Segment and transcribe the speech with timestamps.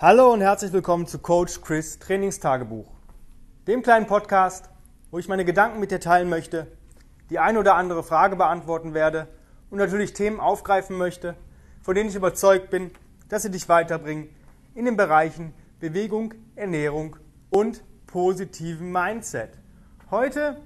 [0.00, 2.86] Hallo und herzlich willkommen zu Coach Chris Trainingstagebuch,
[3.66, 4.70] dem kleinen Podcast,
[5.10, 6.68] wo ich meine Gedanken mit dir teilen möchte,
[7.30, 9.26] die eine oder andere Frage beantworten werde
[9.70, 11.34] und natürlich Themen aufgreifen möchte,
[11.82, 12.92] von denen ich überzeugt bin,
[13.28, 14.28] dass sie dich weiterbringen
[14.76, 17.16] in den Bereichen Bewegung, Ernährung
[17.50, 19.50] und positiven Mindset.
[20.12, 20.60] Heute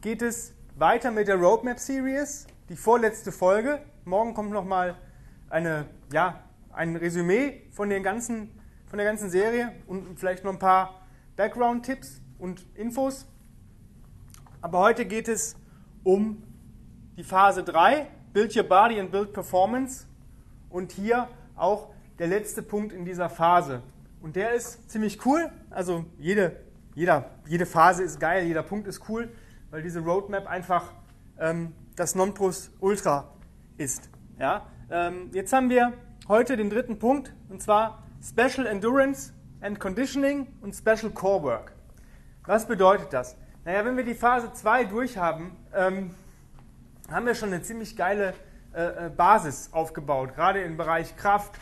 [0.00, 3.82] geht es weiter mit der Roadmap Series, die vorletzte Folge.
[4.06, 4.96] Morgen kommt nochmal
[5.50, 6.42] eine, ja,
[6.72, 8.50] ein Resümee von, den ganzen,
[8.90, 11.02] von der ganzen Serie und vielleicht noch ein paar
[11.36, 13.24] Background-Tipps und Infos.
[14.60, 15.54] Aber heute geht es
[16.02, 16.42] um
[17.16, 20.06] die Phase 3, Build Your Body and Build Performance.
[20.70, 23.80] Und hier auch der letzte Punkt in dieser Phase.
[24.20, 25.52] Und der ist ziemlich cool.
[25.70, 26.56] Also jede,
[26.96, 29.32] jeder, jede Phase ist geil, jeder Punkt ist cool,
[29.70, 30.92] weil diese Roadmap einfach
[31.38, 33.32] ähm, das Nonplusultra
[33.78, 34.10] ist.
[34.38, 34.66] Ja?
[34.90, 35.92] Ähm, jetzt haben wir
[36.26, 41.72] heute den dritten Punkt, und zwar Special Endurance and Conditioning und Special Core Work.
[42.44, 43.36] Was bedeutet das?
[43.64, 46.10] Naja, wenn wir die Phase 2 durchhaben, ähm,
[47.10, 48.34] haben wir schon eine ziemlich geile
[48.74, 51.54] äh, äh, Basis aufgebaut, gerade im Bereich Kraft,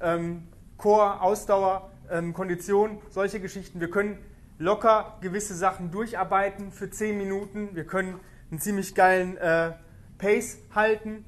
[0.00, 3.80] ähm, Core, Ausdauer, ähm, Kondition, solche Geschichten.
[3.80, 4.18] Wir können
[4.58, 7.74] locker gewisse Sachen durcharbeiten für 10 Minuten.
[7.74, 9.72] Wir können einen ziemlich geilen äh,
[10.18, 11.24] Pace halten.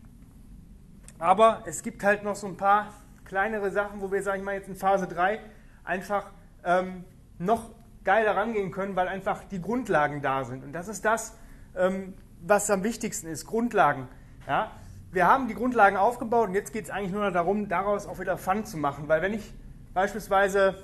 [1.19, 2.93] Aber es gibt halt noch so ein paar
[3.29, 5.39] kleinere Sachen, wo wir, sage ich mal, jetzt in Phase 3
[5.85, 6.31] einfach
[6.65, 7.05] ähm,
[7.39, 7.71] noch
[8.05, 10.65] geiler rangehen können, weil einfach die Grundlagen da sind.
[10.65, 11.37] Und das ist das,
[11.77, 14.09] ähm, was am wichtigsten ist, Grundlagen.
[14.47, 14.73] Ja?
[15.13, 18.19] Wir haben die Grundlagen aufgebaut und jetzt geht es eigentlich nur noch darum, daraus auch
[18.19, 19.09] wieder Fun zu machen.
[19.09, 19.53] Weil wenn ich
[19.95, 20.75] beispielsweise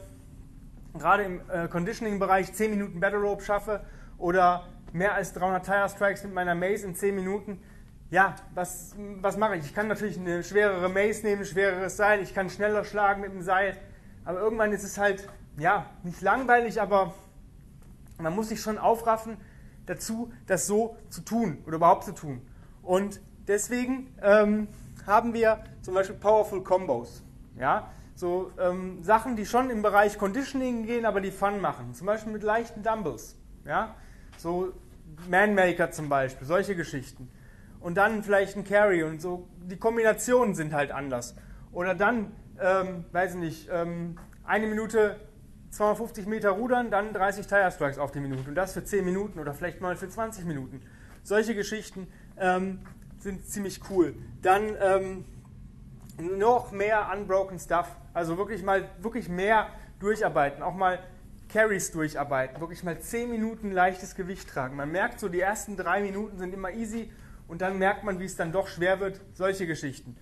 [0.99, 3.85] gerade im äh, Conditioning-Bereich 10 Minuten Battle Rope schaffe
[4.19, 7.61] oder mehr als 300 Tire Strikes mit meiner Mace in 10 Minuten,
[8.15, 9.65] ja, was, was mache ich?
[9.65, 13.33] Ich kann natürlich eine schwerere Mace nehmen, ein schwereres Seil, ich kann schneller schlagen mit
[13.33, 13.77] dem Seil,
[14.25, 17.13] aber irgendwann ist es halt, ja, nicht langweilig, aber
[18.19, 19.37] man muss sich schon aufraffen
[19.87, 22.41] dazu, das so zu tun oder überhaupt zu tun.
[22.83, 24.69] Und deswegen ähm,
[25.07, 27.25] haben wir zum Beispiel Powerful Combos.
[27.59, 27.91] Ja?
[28.15, 31.95] So ähm, Sachen, die schon im Bereich Conditioning gehen, aber die Fun machen.
[31.95, 33.37] Zum Beispiel mit leichten Dumbbells.
[33.65, 33.97] Ja?
[34.37, 34.73] So
[35.29, 37.29] Manmaker zum Beispiel, solche Geschichten.
[37.85, 39.47] Und dann vielleicht ein Carry und so.
[39.59, 41.37] Die Kombinationen sind halt anders.
[41.71, 45.17] Oder dann, ähm, weiß ich nicht, ähm, eine Minute
[45.69, 48.49] 250 Meter rudern, dann 30 Tire Strikes auf die Minute.
[48.49, 50.81] Und das für 10 Minuten oder vielleicht mal für 20 Minuten.
[51.25, 52.07] Solche Geschichten
[52.39, 52.79] ähm,
[53.19, 54.15] sind ziemlich cool.
[54.41, 55.25] Dann ähm,
[56.39, 57.89] noch mehr Unbroken Stuff.
[58.15, 59.67] Also wirklich mal wirklich mehr
[60.01, 60.63] durcharbeiten.
[60.63, 61.01] Auch mal
[61.53, 62.63] Carries durcharbeiten.
[62.63, 64.75] Wirklich mal 10 Minuten leichtes Gewicht tragen.
[64.75, 67.11] Man merkt so, die ersten drei Minuten sind immer easy
[67.49, 69.21] und dann merkt man, wie es dann doch schwer wird.
[69.35, 70.17] Solche Geschichten.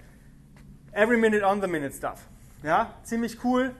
[0.92, 2.26] Every minute on the minute Stuff.
[2.62, 3.74] Ja, ziemlich cool.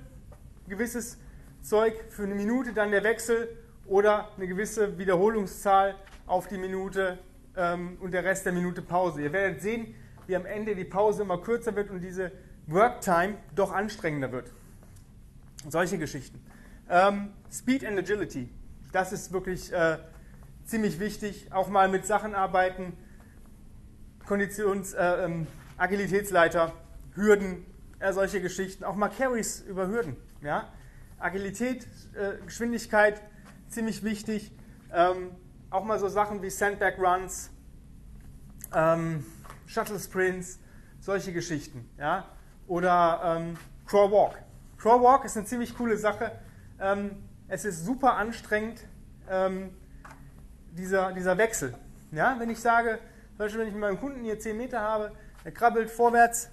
[0.68, 1.18] Gewisses
[1.60, 3.48] Zeug für eine Minute, dann der Wechsel
[3.86, 5.94] oder eine gewisse Wiederholungszahl
[6.26, 7.18] auf die Minute
[7.56, 9.22] ähm, und der Rest der Minute Pause.
[9.22, 9.94] Ihr werdet sehen,
[10.26, 12.32] wie am Ende die Pause immer kürzer wird und diese
[12.66, 14.52] Worktime doch anstrengender wird.
[15.68, 16.44] Solche Geschichten.
[16.88, 18.48] Ähm, Speed and Agility,
[18.92, 19.98] das ist wirklich äh,
[20.64, 21.52] ziemlich wichtig.
[21.52, 22.96] Auch mal mit Sachen arbeiten,
[24.26, 25.46] Konditions-, äh, ähm,
[25.76, 26.72] Agilitätsleiter,
[27.14, 27.66] Hürden,
[27.98, 28.84] äh, solche Geschichten.
[28.84, 30.16] Auch mal Carries über Hürden.
[30.42, 30.68] Ja?
[31.18, 33.22] Agilität, äh, Geschwindigkeit,
[33.68, 34.52] ziemlich wichtig.
[34.92, 35.30] Ähm,
[35.70, 37.50] auch mal so Sachen wie Sandbag Runs,
[38.74, 39.24] ähm,
[39.66, 40.58] Shuttle Sprints,
[41.00, 41.88] solche Geschichten.
[41.98, 42.26] Ja?
[42.66, 43.56] Oder ähm,
[43.86, 44.38] Crawl Walk.
[44.78, 46.32] Crawl Walk ist eine ziemlich coole Sache.
[46.80, 48.80] Ähm, es ist super anstrengend,
[49.30, 49.70] ähm,
[50.72, 51.74] dieser, dieser Wechsel.
[52.10, 52.36] Ja?
[52.38, 52.98] Wenn ich sage,
[53.42, 55.10] zum Beispiel, wenn ich mit meinem Kunden hier 10 Meter habe,
[55.42, 56.48] er krabbelt vorwärts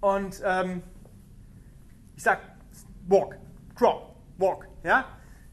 [0.00, 0.84] und ähm,
[2.14, 2.42] ich sage,
[3.08, 3.36] walk,
[3.74, 4.02] crawl,
[4.38, 4.68] walk.
[4.84, 5.06] Ja?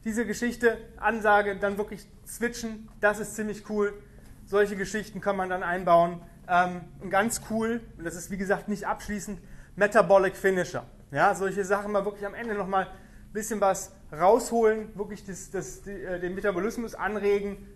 [0.04, 4.00] Diese Geschichte, Ansage, dann wirklich switchen, das ist ziemlich cool.
[4.46, 6.22] Solche Geschichten kann man dann einbauen.
[6.46, 9.40] Ähm, und ganz cool, und das ist wie gesagt nicht abschließend,
[9.74, 10.84] Metabolic Finisher.
[11.10, 15.84] Ja, solche Sachen mal wirklich am Ende nochmal ein bisschen was rausholen, wirklich das, das,
[15.88, 17.66] äh, den Metabolismus anregen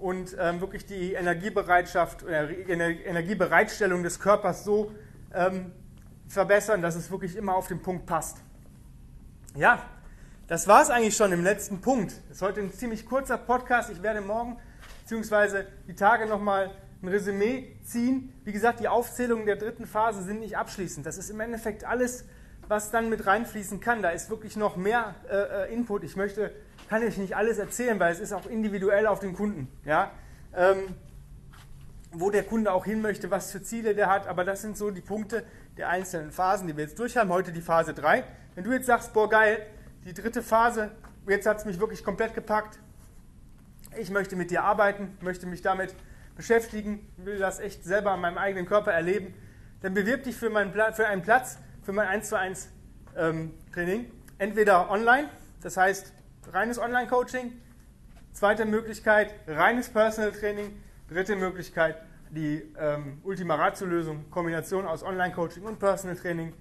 [0.00, 4.92] und ähm, wirklich die Energiebereitschaft oder Energiebereitstellung des Körpers so
[5.34, 5.72] ähm,
[6.28, 8.38] verbessern, dass es wirklich immer auf den Punkt passt.
[9.56, 9.82] Ja,
[10.46, 12.12] das war es eigentlich schon im letzten Punkt.
[12.28, 13.90] Das ist heute ein ziemlich kurzer Podcast.
[13.90, 14.56] Ich werde morgen
[15.08, 15.64] bzw.
[15.86, 16.70] die Tage nochmal
[17.02, 18.32] ein Resümee ziehen.
[18.44, 21.06] Wie gesagt, die Aufzählungen der dritten Phase sind nicht abschließend.
[21.06, 22.24] Das ist im Endeffekt alles,
[22.68, 24.02] was dann mit reinfließen kann.
[24.02, 26.04] Da ist wirklich noch mehr äh, äh Input.
[26.04, 26.52] Ich möchte,
[26.88, 29.68] kann ich nicht alles erzählen, weil es ist auch individuell auf den Kunden.
[29.84, 30.10] Ja?
[30.54, 30.94] Ähm,
[32.12, 34.26] wo der Kunde auch hin möchte, was für Ziele der hat.
[34.28, 35.44] Aber das sind so die Punkte,
[35.76, 37.32] der einzelnen Phasen, die wir jetzt durchhaben.
[37.32, 38.24] Heute die Phase 3.
[38.54, 39.64] Wenn du jetzt sagst, boah geil,
[40.04, 40.90] die dritte Phase,
[41.26, 42.78] jetzt hat es mich wirklich komplett gepackt.
[43.96, 45.94] Ich möchte mit dir arbeiten, möchte mich damit
[46.36, 49.34] beschäftigen, will das echt selber an meinem eigenen Körper erleben,
[49.82, 52.68] dann bewirb dich für, meinen, für einen Platz für mein 1 zu 1
[53.16, 54.10] ähm, Training.
[54.36, 55.30] Entweder online,
[55.62, 56.12] das heißt
[56.52, 57.50] reines Online-Coaching.
[58.32, 60.82] Zweite Möglichkeit, reines Personal Training.
[61.08, 61.96] Dritte Möglichkeit,
[62.28, 66.52] die ähm, Ultima Ratio-Lösung, Kombination aus Online-Coaching und Personal Training.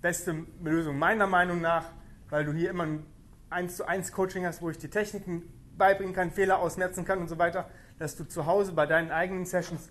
[0.00, 1.84] Beste Lösung meiner Meinung nach,
[2.30, 3.04] weil du hier immer ein
[3.50, 5.42] 1 zu 1 Coaching hast, wo ich die Techniken
[5.76, 7.68] beibringen kann, Fehler ausmerzen kann und so weiter,
[7.98, 9.90] dass du zu Hause bei deinen eigenen Sessions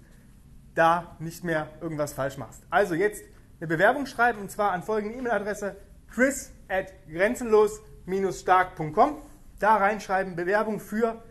[0.74, 2.64] da nicht mehr irgendwas falsch machst.
[2.72, 3.24] Also jetzt
[3.60, 5.76] eine Bewerbung schreiben und zwar an folgende E-Mail-Adresse
[6.14, 9.18] chris at grenzenlos-stark.com.
[9.60, 11.24] Da reinschreiben Bewerbung für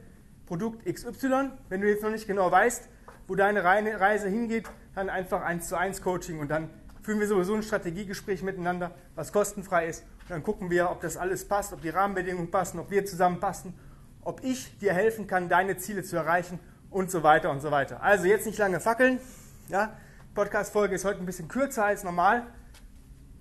[0.46, 1.52] Produkt XY.
[1.68, 2.88] Wenn du jetzt noch nicht genau weißt,
[3.28, 4.64] wo deine Reise hingeht,
[4.94, 6.68] dann einfach 1 zu 1 Coaching und dann
[7.02, 10.02] führen wir sowieso ein Strategiegespräch miteinander, was kostenfrei ist.
[10.22, 13.74] Und dann gucken wir, ob das alles passt, ob die Rahmenbedingungen passen, ob wir zusammenpassen,
[14.22, 16.58] ob ich dir helfen kann, deine Ziele zu erreichen
[16.90, 18.02] und so weiter und so weiter.
[18.02, 19.20] Also jetzt nicht lange fackeln.
[19.68, 19.96] Ja?
[20.36, 22.46] Podcast-Folge ist heute ein bisschen kürzer als normal.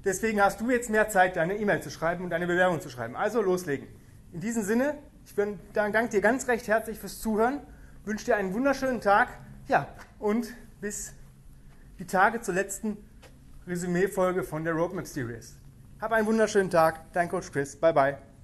[0.03, 3.15] Deswegen hast du jetzt mehr Zeit, deine E-Mail zu schreiben und deine Bewerbung zu schreiben.
[3.15, 3.87] Also loslegen.
[4.31, 5.35] In diesem Sinne, ich
[5.73, 7.59] danke dir ganz recht herzlich fürs Zuhören,
[8.05, 9.27] wünsche dir einen wunderschönen Tag.
[9.67, 9.87] Ja,
[10.19, 10.47] und
[10.81, 11.13] bis
[11.99, 12.97] die Tage zur letzten
[13.67, 15.57] Resümee-Folge von der Roadmap Series.
[15.99, 17.11] Hab einen wunderschönen Tag.
[17.13, 17.75] Dein Coach Chris.
[17.75, 18.34] Bye, bye.